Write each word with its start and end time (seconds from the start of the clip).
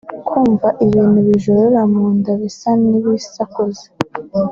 kumva 0.27 0.67
ibintu 0.85 1.19
bijorora 1.27 1.81
munda 1.93 2.31
bisa 2.41 2.69
n’ibisakuza 2.87 3.85